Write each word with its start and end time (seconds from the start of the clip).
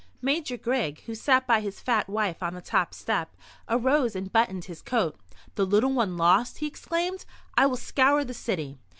Major 0.19 0.57
Grigg, 0.57 1.01
who 1.01 1.13
sat 1.13 1.45
by 1.45 1.59
his 1.59 1.79
fat 1.79 2.09
wife 2.09 2.41
on 2.41 2.55
the 2.55 2.61
top 2.63 2.91
step, 2.95 3.37
arose 3.69 4.15
and 4.15 4.31
buttoned 4.33 4.65
his 4.65 4.81
coat. 4.81 5.15
"The 5.53 5.63
little 5.63 5.93
one 5.93 6.17
lost?" 6.17 6.57
he 6.57 6.65
exclaimed. 6.65 7.23
"I 7.55 7.67
will 7.67 7.77
scour 7.77 8.23
the 8.23 8.33
city." 8.33 8.79